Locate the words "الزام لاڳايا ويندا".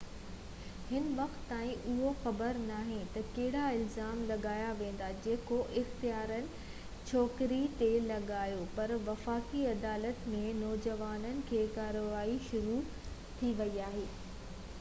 3.73-5.09